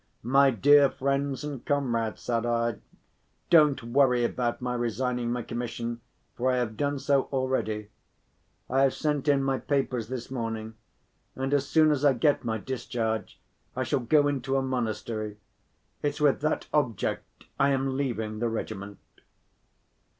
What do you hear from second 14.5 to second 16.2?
a monastery—it's